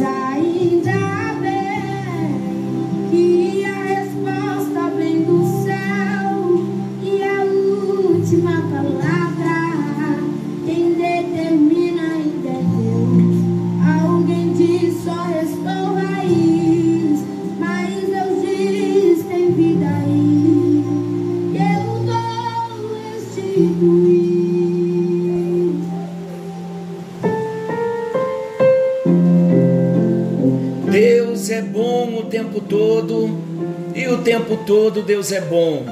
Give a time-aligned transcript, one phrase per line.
[0.00, 1.13] tempo
[34.66, 35.84] todo Deus é bom.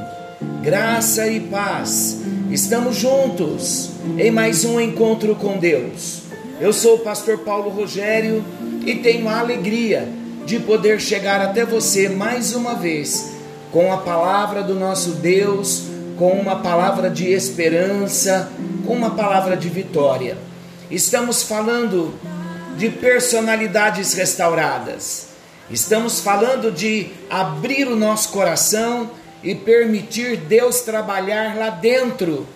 [0.62, 2.20] Graça e paz.
[2.50, 6.22] Estamos juntos em mais um encontro com Deus.
[6.60, 8.44] Eu sou o pastor Paulo Rogério
[8.86, 10.08] e tenho a alegria
[10.46, 13.32] de poder chegar até você mais uma vez
[13.70, 15.84] com a palavra do nosso Deus,
[16.18, 18.50] com uma palavra de esperança,
[18.86, 20.36] com uma palavra de vitória.
[20.90, 22.14] Estamos falando
[22.76, 25.31] de personalidades restauradas.
[25.70, 29.10] Estamos falando de abrir o nosso coração
[29.42, 32.46] e permitir Deus trabalhar lá dentro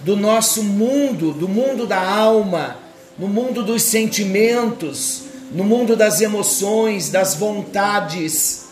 [0.00, 2.76] do nosso mundo, do mundo da alma,
[3.18, 8.66] no mundo dos sentimentos, no mundo das emoções, das vontades.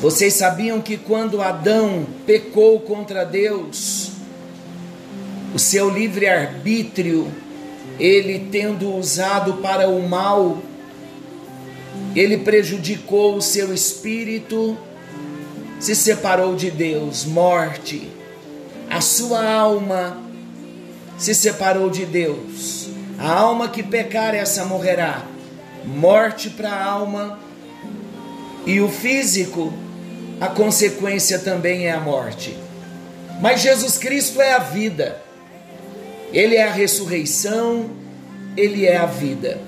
[0.00, 4.10] Vocês sabiam que quando Adão pecou contra Deus,
[5.54, 7.30] o seu livre-arbítrio,
[7.98, 10.58] ele tendo usado para o mal,
[12.14, 14.76] ele prejudicou o seu espírito,
[15.80, 18.08] se separou de Deus, morte.
[18.88, 20.22] A sua alma
[21.18, 22.88] se separou de Deus.
[23.18, 25.24] A alma que pecar, essa morrerá.
[25.84, 27.38] Morte para a alma.
[28.64, 29.72] E o físico,
[30.40, 32.56] a consequência também é a morte.
[33.40, 35.20] Mas Jesus Cristo é a vida.
[36.32, 37.90] Ele é a ressurreição,
[38.56, 39.60] ele é a vida.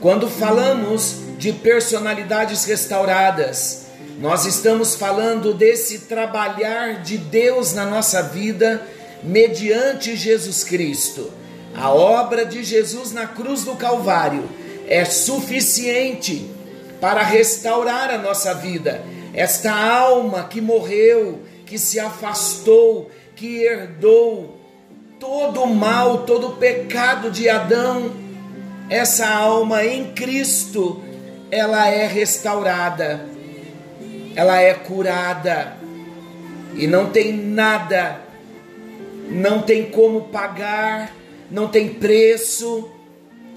[0.00, 3.86] Quando falamos de personalidades restauradas.
[4.18, 8.82] Nós estamos falando desse trabalhar de Deus na nossa vida
[9.22, 11.30] mediante Jesus Cristo.
[11.74, 14.48] A obra de Jesus na cruz do Calvário
[14.86, 16.48] é suficiente
[17.00, 19.02] para restaurar a nossa vida.
[19.32, 24.60] Esta alma que morreu, que se afastou, que herdou
[25.18, 28.12] todo o mal, todo o pecado de Adão,
[28.88, 31.02] essa alma em Cristo
[31.50, 33.26] ela é restaurada,
[34.34, 35.76] ela é curada,
[36.74, 38.20] e não tem nada,
[39.30, 41.14] não tem como pagar,
[41.50, 42.90] não tem preço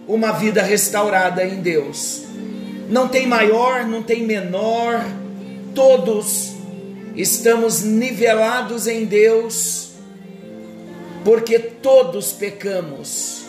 [0.07, 2.23] uma vida restaurada em Deus.
[2.89, 5.03] Não tem maior, não tem menor,
[5.73, 6.53] todos
[7.15, 9.89] estamos nivelados em Deus,
[11.25, 13.45] porque todos pecamos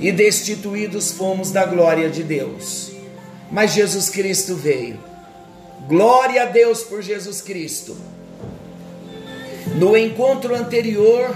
[0.00, 2.93] e destituídos fomos da glória de Deus
[3.54, 4.98] mas Jesus Cristo veio.
[5.86, 7.96] Glória a Deus por Jesus Cristo.
[9.76, 11.32] No encontro anterior,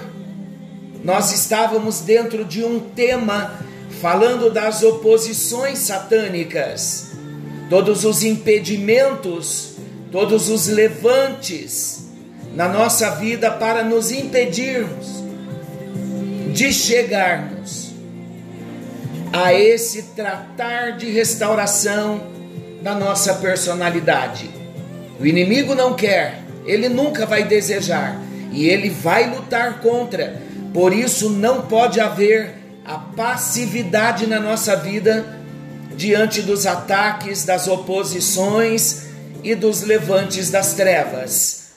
[1.04, 3.60] nós estávamos dentro de um tema
[4.00, 7.12] falando das oposições satânicas,
[7.70, 9.76] todos os impedimentos,
[10.10, 12.08] todos os levantes
[12.52, 15.22] na nossa vida para nos impedirmos
[16.52, 17.87] de chegarmos
[19.32, 22.20] a esse tratar de restauração
[22.82, 24.50] da nossa personalidade.
[25.20, 28.20] O inimigo não quer, ele nunca vai desejar
[28.52, 30.40] e ele vai lutar contra.
[30.72, 35.26] Por isso não pode haver a passividade na nossa vida
[35.94, 39.08] diante dos ataques, das oposições
[39.42, 41.72] e dos levantes das trevas.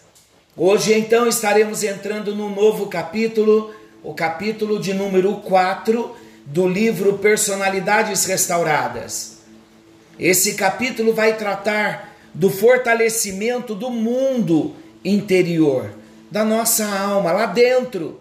[0.55, 3.73] Hoje então estaremos entrando no novo capítulo,
[4.03, 9.37] o capítulo de número 4 do livro Personalidades Restauradas.
[10.19, 15.91] Esse capítulo vai tratar do fortalecimento do mundo interior,
[16.29, 18.19] da nossa alma, lá dentro.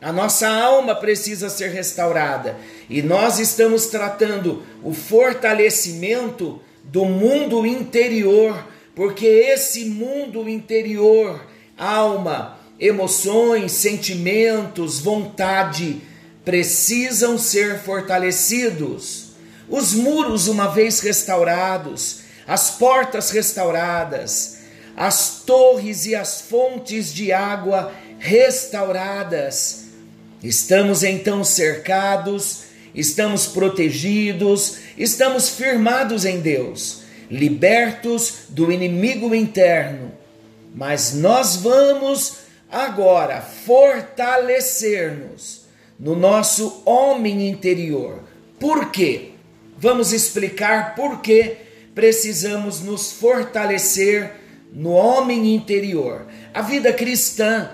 [0.00, 2.56] A nossa alma precisa ser restaurada
[2.90, 8.66] e nós estamos tratando o fortalecimento do mundo interior,
[8.96, 11.40] porque esse mundo interior,
[11.78, 16.00] alma, emoções, sentimentos, vontade,
[16.44, 19.32] precisam ser fortalecidos.
[19.68, 24.58] Os muros, uma vez restaurados, as portas restauradas,
[24.96, 29.84] as torres e as fontes de água restauradas.
[30.42, 32.64] Estamos então cercados,
[32.94, 40.12] estamos protegidos, estamos firmados em Deus, libertos do inimigo interno.
[40.74, 42.38] Mas nós vamos
[42.70, 45.61] agora fortalecer-nos
[46.02, 48.24] no nosso homem interior.
[48.58, 49.32] Por quê?
[49.82, 51.56] vamos explicar por que
[51.92, 54.30] precisamos nos fortalecer
[54.72, 56.24] no homem interior.
[56.54, 57.70] A vida cristã,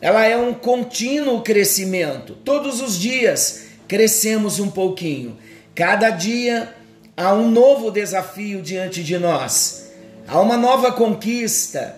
[0.00, 2.36] ela é um contínuo crescimento.
[2.44, 5.36] Todos os dias crescemos um pouquinho.
[5.74, 6.72] Cada dia
[7.16, 9.90] há um novo desafio diante de nós.
[10.28, 11.96] Há uma nova conquista,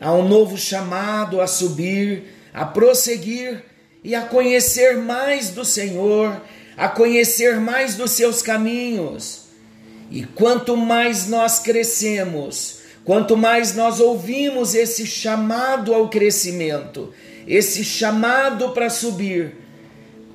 [0.00, 3.64] há um novo chamado a subir, a prosseguir
[4.04, 6.42] e a conhecer mais do Senhor,
[6.76, 9.44] a conhecer mais dos seus caminhos.
[10.10, 17.14] E quanto mais nós crescemos, quanto mais nós ouvimos esse chamado ao crescimento,
[17.48, 19.56] esse chamado para subir,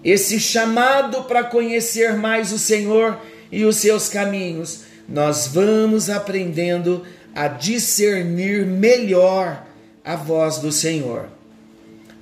[0.03, 3.19] esse chamado para conhecer mais o Senhor
[3.51, 7.05] e os seus caminhos, nós vamos aprendendo
[7.35, 9.63] a discernir melhor
[10.03, 11.38] a voz do Senhor.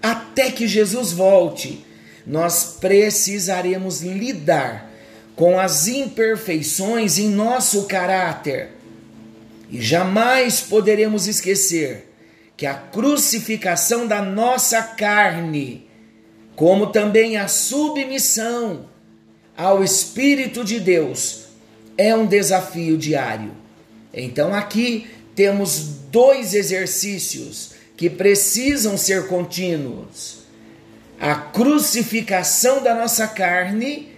[0.01, 1.85] Até que Jesus volte,
[2.25, 4.91] nós precisaremos lidar
[5.35, 8.71] com as imperfeições em nosso caráter.
[9.69, 12.11] E jamais poderemos esquecer
[12.57, 15.87] que a crucificação da nossa carne,
[16.55, 18.89] como também a submissão
[19.55, 21.45] ao Espírito de Deus,
[21.97, 23.51] é um desafio diário.
[24.13, 25.79] Então aqui temos
[26.11, 30.37] dois exercícios que precisam ser contínuos
[31.19, 34.15] a crucificação da nossa carne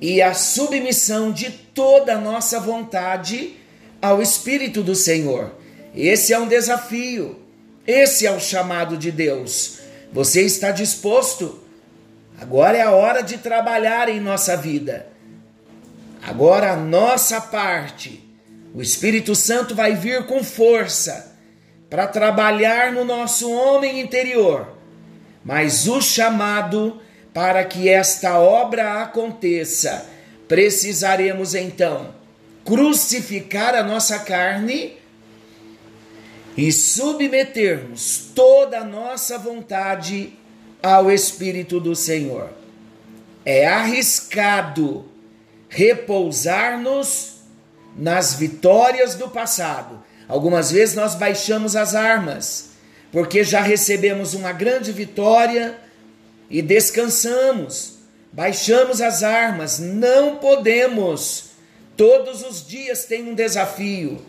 [0.00, 3.56] e a submissão de toda a nossa vontade
[4.00, 5.52] ao Espírito do Senhor.
[5.92, 7.36] Esse é um desafio,
[7.84, 9.80] esse é o chamado de Deus.
[10.12, 11.60] Você está disposto?
[12.40, 15.08] Agora é a hora de trabalhar em nossa vida.
[16.22, 18.24] Agora a nossa parte.
[18.72, 21.29] O Espírito Santo vai vir com força
[21.90, 24.80] para trabalhar no nosso homem interior
[25.44, 27.00] mas o chamado
[27.32, 30.06] para que esta obra aconteça,
[30.46, 32.14] precisaremos então
[32.64, 34.98] crucificar a nossa carne
[36.56, 40.34] e submetermos toda a nossa vontade
[40.82, 42.50] ao Espírito do Senhor.
[43.44, 45.06] É arriscado
[45.68, 47.36] repousar-nos
[47.96, 50.02] nas vitórias do passado.
[50.30, 52.70] Algumas vezes nós baixamos as armas
[53.10, 55.76] porque já recebemos uma grande vitória
[56.48, 57.94] e descansamos,
[58.32, 61.46] baixamos as armas, não podemos.
[61.96, 64.24] Todos os dias tem um desafio,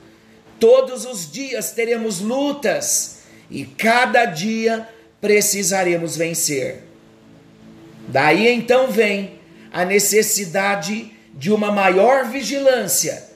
[0.59, 3.19] todos os dias teremos lutas
[3.51, 4.89] e cada dia
[5.21, 6.83] precisaremos vencer.
[8.07, 9.39] Daí então vem
[9.71, 13.30] a necessidade de uma maior vigilância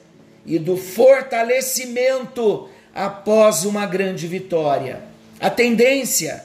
[0.46, 5.02] e do fortalecimento após uma grande vitória.
[5.40, 6.44] A tendência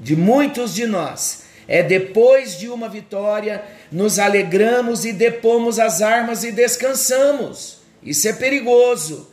[0.00, 3.62] de muitos de nós é depois de uma vitória,
[3.92, 7.78] nos alegramos e depomos as armas e descansamos.
[8.02, 9.30] Isso é perigoso,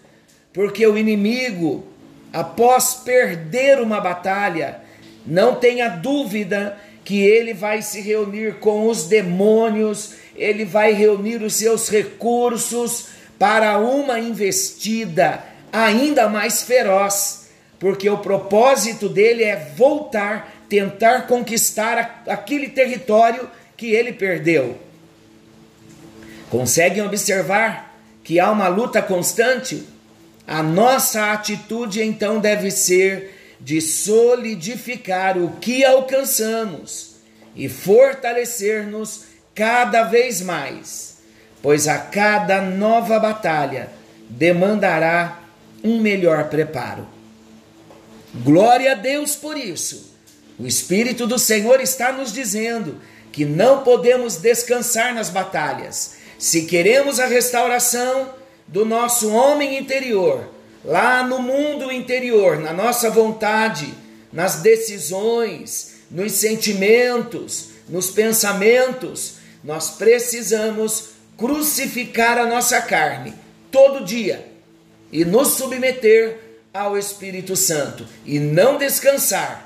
[0.51, 1.87] porque o inimigo,
[2.33, 4.81] após perder uma batalha,
[5.25, 11.55] não tenha dúvida que ele vai se reunir com os demônios, ele vai reunir os
[11.55, 17.45] seus recursos para uma investida ainda mais feroz
[17.79, 24.77] porque o propósito dele é voltar, tentar conquistar aquele território que ele perdeu.
[26.49, 29.83] Conseguem observar que há uma luta constante?
[30.47, 37.15] A nossa atitude então deve ser de solidificar o que alcançamos
[37.55, 41.14] e fortalecer-nos cada vez mais,
[41.65, 43.89] pois a cada nova batalha
[44.29, 45.39] demandará
[45.83, 47.07] um melhor preparo.
[48.35, 50.15] Glória a Deus por isso.
[50.59, 56.17] O Espírito do Senhor está nos dizendo que não podemos descansar nas batalhas.
[56.37, 58.29] Se queremos a restauração
[58.67, 60.47] do nosso homem interior,
[60.83, 63.91] lá no mundo interior, na nossa vontade,
[64.31, 73.33] nas decisões, nos sentimentos, nos pensamentos, nós precisamos crucificar a nossa carne
[73.71, 74.45] todo dia
[75.11, 76.39] e nos submeter
[76.73, 79.63] ao Espírito Santo e não descansar.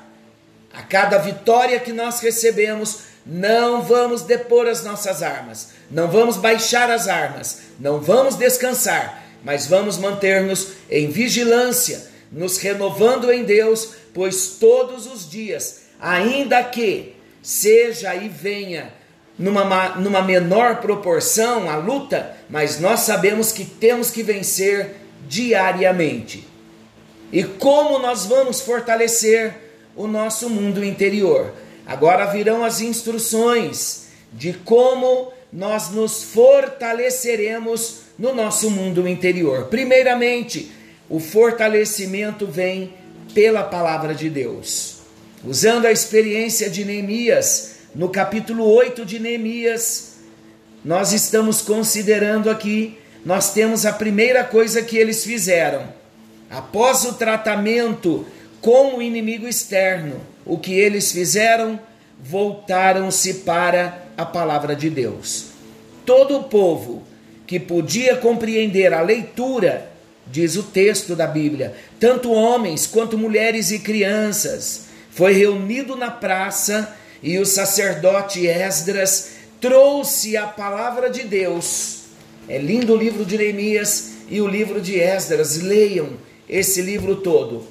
[0.72, 6.88] A cada vitória que nós recebemos, não vamos depor as nossas armas, não vamos baixar
[6.90, 14.56] as armas, não vamos descansar, mas vamos manter-nos em vigilância, nos renovando em Deus, pois
[14.60, 18.92] todos os dias, ainda que seja e venha
[19.40, 26.46] numa, numa menor proporção a luta, mas nós sabemos que temos que vencer diariamente
[27.32, 29.54] e como nós vamos fortalecer
[29.96, 31.54] o nosso mundo interior.
[31.86, 39.66] Agora virão as instruções de como nós nos fortaleceremos no nosso mundo interior.
[39.66, 40.70] Primeiramente,
[41.08, 42.92] o fortalecimento vem
[43.34, 44.98] pela palavra de Deus.
[45.44, 50.16] Usando a experiência de Neemias, no capítulo 8 de Neemias,
[50.84, 55.82] nós estamos considerando aqui, nós temos a primeira coisa que eles fizeram.
[56.48, 58.24] Após o tratamento
[58.60, 61.78] com o inimigo externo, o que eles fizeram?
[62.22, 65.46] Voltaram-se para a palavra de Deus.
[66.06, 67.02] Todo o povo
[67.46, 69.90] que podia compreender a leitura,
[70.26, 76.96] diz o texto da Bíblia, tanto homens quanto mulheres e crianças, foi reunido na praça
[77.22, 82.04] e o sacerdote Esdras trouxe a palavra de Deus.
[82.48, 85.58] É lindo o livro de Neemias e o livro de Esdras.
[85.58, 86.10] Leiam
[86.48, 87.64] esse livro todo.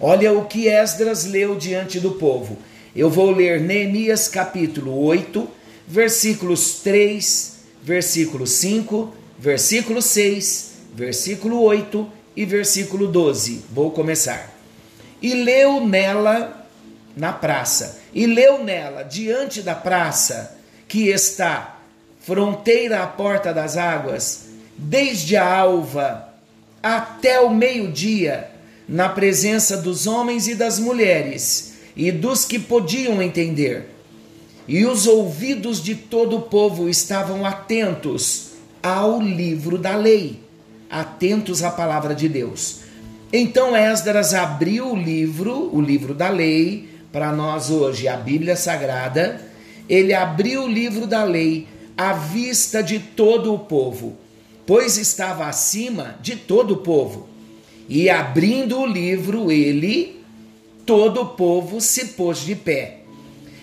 [0.00, 2.58] Olha o que Esdras leu diante do povo.
[2.94, 5.48] Eu vou ler Neemias capítulo 8,
[5.86, 13.64] versículos 3, versículo 5, versículo 6, versículo 8 e versículo 12.
[13.70, 14.54] Vou começar
[15.24, 16.68] e leu nela
[17.16, 20.56] na praça, e leu nela diante da praça
[20.86, 21.80] que está
[22.20, 24.46] fronteira à porta das águas,
[24.78, 26.28] desde a alva
[26.82, 28.50] até o meio-dia,
[28.86, 33.90] na presença dos homens e das mulheres e dos que podiam entender.
[34.68, 38.52] E os ouvidos de todo o povo estavam atentos
[38.82, 40.40] ao livro da lei,
[40.90, 42.80] atentos à palavra de Deus.
[43.32, 49.40] Então Esdras abriu o livro, o livro da lei, para nós hoje a Bíblia Sagrada.
[49.88, 54.16] Ele abriu o livro da lei à vista de todo o povo,
[54.66, 57.28] pois estava acima de todo o povo.
[57.88, 60.24] E abrindo o livro, ele,
[60.84, 63.02] todo o povo se pôs de pé.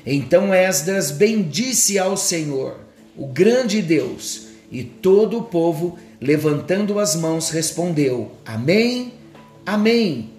[0.05, 2.79] Então Esdras bendisse ao Senhor,
[3.17, 9.11] o grande Deus, e todo o povo, levantando as mãos, respondeu: Amém
[9.65, 10.29] Amém.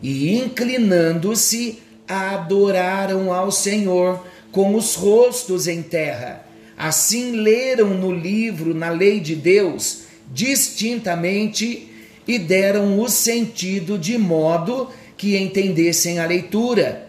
[0.00, 6.44] E inclinando-se, adoraram ao Senhor com os rostos em terra.
[6.76, 10.02] Assim leram no livro, na lei de Deus,
[10.32, 11.88] distintamente
[12.26, 17.08] e deram o sentido de modo que entendessem a leitura.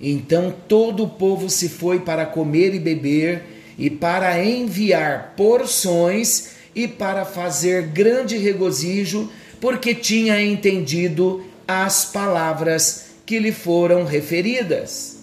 [0.00, 3.42] Então todo o povo se foi para comer e beber,
[3.78, 9.30] e para enviar porções, e para fazer grande regozijo
[9.60, 15.18] porque tinha entendido as palavras que lhe foram referidas.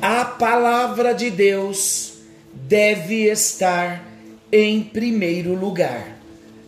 [0.00, 2.14] A palavra de Deus
[2.52, 4.04] deve estar
[4.50, 6.18] em primeiro lugar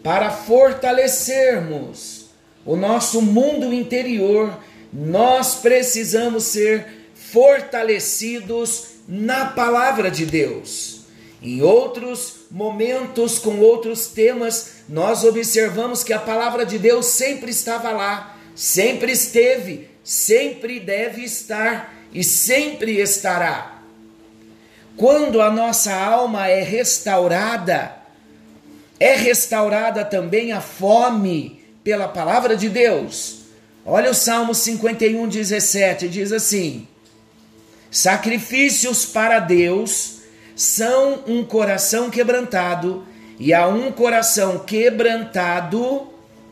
[0.03, 2.27] para fortalecermos
[2.65, 4.59] o nosso mundo interior.
[4.93, 11.01] Nós precisamos ser fortalecidos na palavra de Deus.
[11.43, 17.91] Em outros momentos, com outros temas, nós observamos que a palavra de Deus sempre estava
[17.91, 23.83] lá, sempre esteve, sempre deve estar e sempre estará.
[24.97, 27.97] Quando a nossa alma é restaurada,
[29.01, 33.41] é restaurada também a fome pela palavra de Deus.
[33.85, 36.87] Olha o Salmo 51, 17, diz assim:
[37.91, 40.21] Sacrifícios para Deus
[40.55, 43.07] são um coração quebrantado,
[43.39, 46.07] e a um coração quebrantado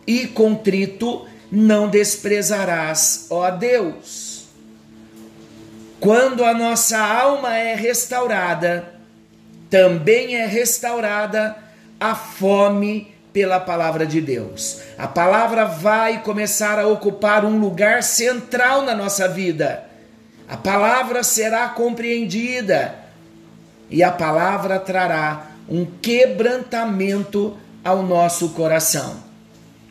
[0.07, 4.45] e contrito não desprezarás, ó Deus.
[5.99, 8.95] Quando a nossa alma é restaurada,
[9.69, 11.57] também é restaurada
[11.99, 14.81] a fome pela palavra de Deus.
[14.97, 19.85] A palavra vai começar a ocupar um lugar central na nossa vida.
[20.49, 22.95] A palavra será compreendida
[23.89, 29.30] e a palavra trará um quebrantamento ao nosso coração.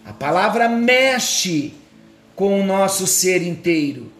[0.06, 1.74] A palavra mexe
[2.36, 4.12] com o nosso ser inteiro.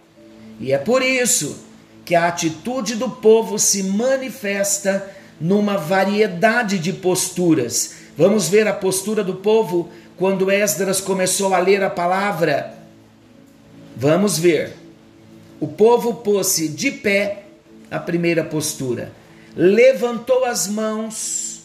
[0.60, 1.66] E é por isso
[2.06, 5.10] que a atitude do povo se manifesta
[5.40, 7.96] numa variedade de posturas.
[8.18, 12.74] Vamos ver a postura do povo quando Esdras começou a ler a palavra.
[13.96, 14.74] Vamos ver.
[15.60, 17.44] O povo pôs-se de pé,
[17.90, 19.12] a primeira postura
[19.56, 21.64] levantou as mãos,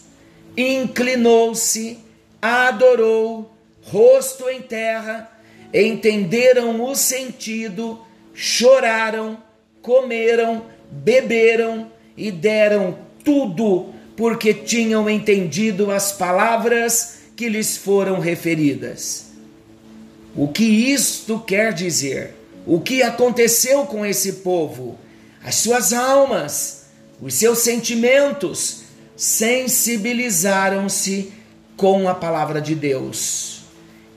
[0.57, 1.99] inclinou-se,
[2.41, 3.54] adorou,
[3.85, 5.29] rosto em terra,
[5.73, 7.99] entenderam o sentido,
[8.33, 9.37] choraram,
[9.81, 19.25] comeram, beberam e deram tudo porque tinham entendido as palavras que lhes foram referidas.
[20.35, 22.35] O que isto quer dizer?
[22.65, 24.97] O que aconteceu com esse povo?
[25.43, 26.85] As suas almas
[27.21, 28.81] os seus sentimentos
[29.15, 31.31] sensibilizaram-se
[31.77, 33.54] com a palavra de Deus.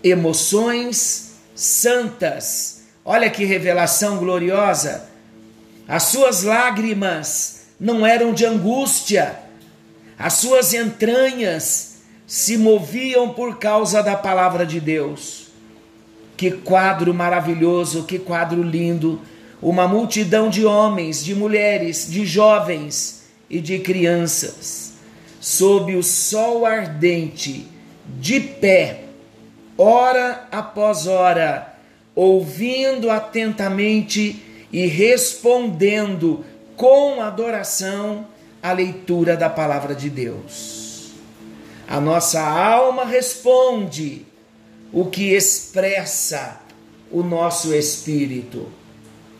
[0.02, 2.82] Emoções santas.
[3.04, 5.08] Olha que revelação gloriosa.
[5.86, 9.38] As suas lágrimas não eram de angústia,
[10.18, 15.48] as suas entranhas se moviam por causa da palavra de Deus.
[16.36, 19.20] Que quadro maravilhoso, que quadro lindo!
[19.60, 24.92] Uma multidão de homens, de mulheres, de jovens e de crianças,
[25.40, 27.66] sob o sol ardente,
[28.20, 29.07] de pé,
[29.78, 31.74] hora após hora,
[32.14, 34.42] ouvindo atentamente
[34.72, 36.44] e respondendo
[36.76, 38.26] com adoração
[38.60, 41.12] a leitura da palavra de Deus.
[41.86, 44.26] A nossa alma responde
[44.92, 46.60] o que expressa
[47.10, 48.68] o nosso espírito.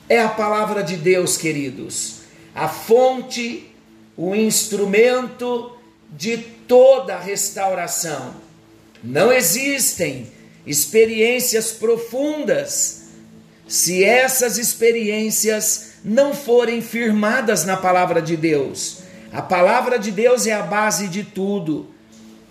[0.09, 2.21] É a palavra de Deus, queridos,
[2.55, 3.71] a fonte,
[4.17, 5.77] o instrumento
[6.11, 8.48] de toda a restauração.
[9.03, 10.27] Não existem
[10.67, 13.09] experiências profundas
[13.67, 19.01] se essas experiências não forem firmadas na palavra de Deus.
[19.33, 21.89] A palavra de Deus é a base de tudo.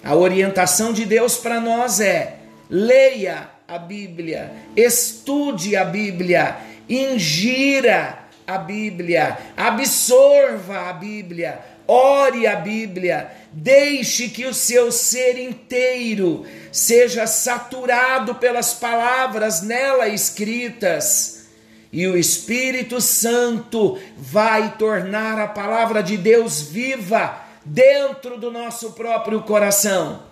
[0.04, 2.38] A orientação de Deus para nós é:
[2.70, 13.32] leia a Bíblia, estude a Bíblia, ingira a Bíblia, absorva a Bíblia, ore a Bíblia,
[13.54, 21.48] deixe que o seu ser inteiro seja saturado pelas palavras nela escritas.
[21.92, 29.42] E o Espírito Santo vai tornar a palavra de Deus viva dentro do nosso próprio
[29.42, 30.24] coração.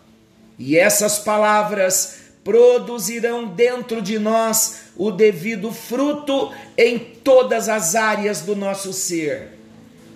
[0.60, 8.56] E essas palavras produzirão dentro de nós o devido fruto em todas as áreas do
[8.56, 9.55] nosso ser.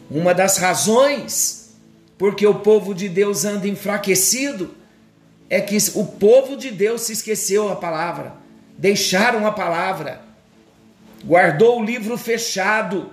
[0.10, 1.60] Uma das razões
[2.18, 4.75] porque o povo de Deus anda enfraquecido
[5.50, 8.33] é que o povo de Deus se esqueceu a palavra,
[8.77, 10.22] deixaram a palavra,
[11.24, 13.12] guardou o livro fechado.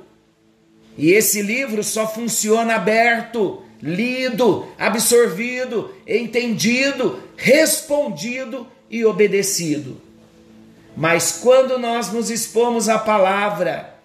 [0.98, 10.00] E esse livro só funciona aberto, lido, absorvido, entendido, respondido e obedecido.
[10.96, 13.95] Mas quando nós nos expomos à palavra,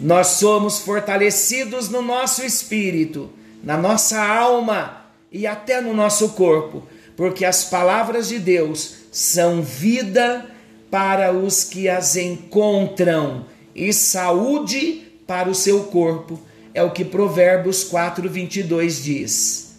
[0.00, 3.30] nós somos fortalecidos no nosso espírito,
[3.62, 6.82] na nossa alma e até no nosso corpo,
[7.16, 10.46] porque as palavras de Deus são vida
[10.90, 16.40] para os que as encontram e saúde para o seu corpo.
[16.72, 19.76] É o que Provérbios 4, 22 diz.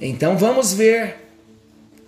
[0.00, 1.16] Então vamos ver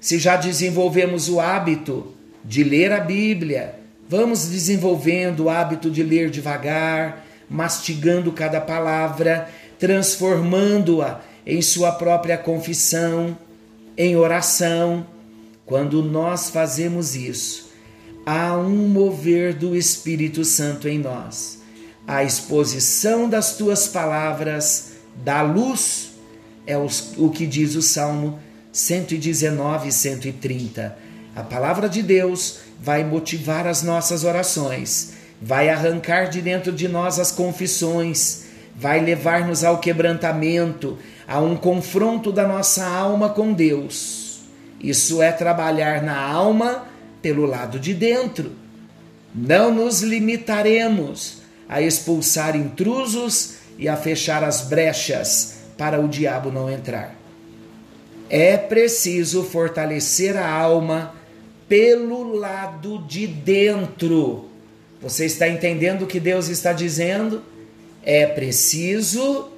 [0.00, 2.12] se já desenvolvemos o hábito
[2.44, 11.20] de ler a Bíblia, vamos desenvolvendo o hábito de ler devagar, mastigando cada palavra, transformando-a
[11.46, 13.36] em sua própria confissão,
[13.96, 15.06] em oração.
[15.66, 17.70] Quando nós fazemos isso,
[18.26, 21.62] há um mover do Espírito Santo em nós.
[22.06, 24.92] A exposição das tuas palavras
[25.24, 26.10] dá luz,
[26.66, 28.38] é o que diz o Salmo
[28.72, 30.98] 119 e 130.
[31.34, 37.18] A palavra de Deus vai motivar as nossas orações, vai arrancar de dentro de nós
[37.18, 38.44] as confissões,
[38.76, 44.40] vai levar-nos ao quebrantamento, a um confronto da nossa alma com Deus.
[44.80, 46.86] Isso é trabalhar na alma
[47.22, 48.52] pelo lado de dentro.
[49.34, 56.70] Não nos limitaremos a expulsar intrusos e a fechar as brechas para o diabo não
[56.70, 57.14] entrar.
[58.28, 61.14] É preciso fortalecer a alma
[61.68, 64.48] pelo lado de dentro.
[65.00, 67.42] Você está entendendo o que Deus está dizendo?
[68.02, 69.50] É preciso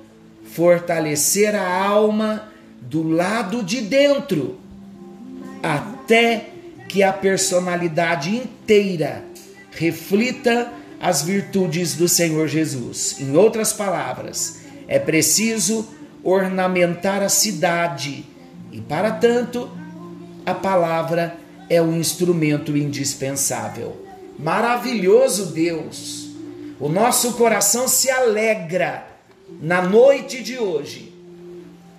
[0.45, 2.49] fortalecer a alma
[2.81, 4.59] do lado de dentro,
[5.63, 6.51] até
[6.89, 9.25] que a personalidade inteira
[9.73, 13.17] reflita as virtudes do Senhor Jesus.
[13.21, 15.87] Em outras palavras, é preciso
[16.23, 18.25] ornamentar a cidade
[18.73, 19.71] e, para tanto,
[20.45, 21.37] a palavra
[21.69, 24.07] é um instrumento indispensável.
[24.39, 26.31] Maravilhoso Deus!
[26.79, 29.07] O nosso coração se alegra
[29.61, 31.15] na noite de hoje,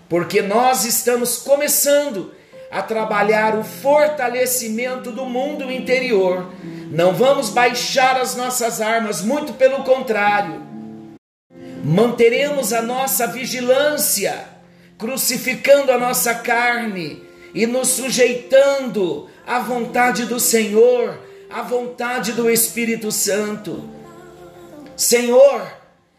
[0.08, 2.32] porque nós estamos começando
[2.70, 6.52] a trabalhar o fortalecimento do mundo interior.
[6.92, 10.62] Não vamos baixar as nossas armas, muito pelo contrário.
[11.84, 14.46] Manteremos a nossa vigilância
[14.98, 23.12] crucificando a nossa carne e nos sujeitando à vontade do Senhor, à vontade do Espírito
[23.12, 23.90] Santo.
[24.96, 25.62] Senhor,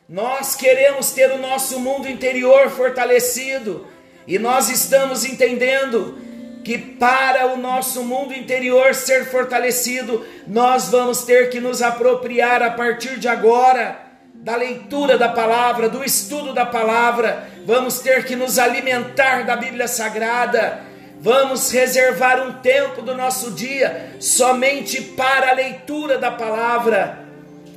[0.08, 3.86] Nós queremos ter o nosso mundo interior fortalecido
[4.26, 6.18] e nós estamos entendendo
[6.64, 12.70] que para o nosso mundo interior ser fortalecido, nós vamos ter que nos apropriar a
[12.70, 14.00] partir de agora
[14.32, 19.86] da leitura da palavra, do estudo da palavra, vamos ter que nos alimentar da Bíblia
[19.86, 20.80] Sagrada,
[21.20, 27.26] vamos reservar um tempo do nosso dia somente para a leitura da palavra.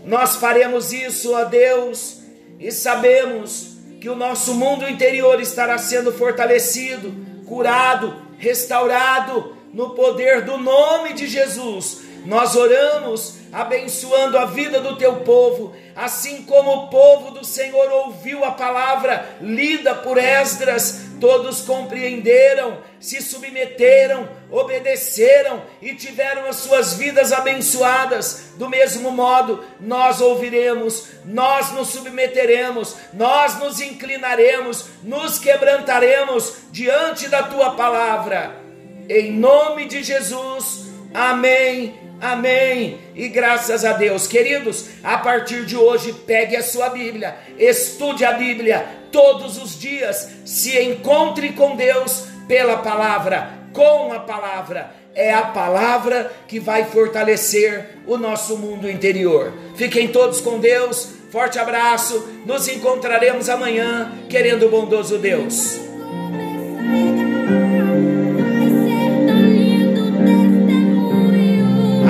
[0.06, 2.22] Nós faremos isso, ó Deus,
[2.60, 7.14] e sabemos que o nosso mundo interior estará sendo fortalecido,
[7.46, 12.02] curado, restaurado no poder do nome de Jesus.
[12.26, 18.44] Nós oramos abençoando a vida do teu povo, assim como o povo do Senhor ouviu
[18.46, 27.32] a palavra lida por Esdras, todos compreenderam, se submeteram, obedeceram e tiveram as suas vidas
[27.32, 28.56] abençoadas.
[28.58, 37.44] Do mesmo modo, nós ouviremos, nós nos submeteremos, nós nos inclinaremos, nos quebrantaremos diante da
[37.44, 38.60] tua palavra.
[39.08, 43.00] Em nome de Jesus, amém Amém.
[43.16, 48.34] E graças a Deus, queridos, a partir de hoje, pegue a sua Bíblia, estude a
[48.34, 54.92] Bíblia todos os dias, se encontre com Deus pela palavra, com a palavra.
[55.14, 59.54] É a palavra que vai fortalecer o nosso mundo interior.
[59.76, 61.10] Fiquem todos com Deus.
[61.32, 62.30] Forte abraço.
[62.46, 65.80] Nos encontraremos amanhã, querendo o bondoso Deus.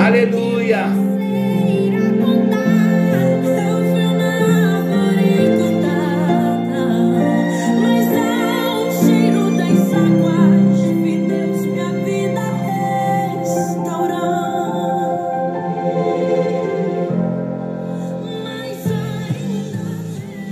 [0.04, 1.11] Aleluia.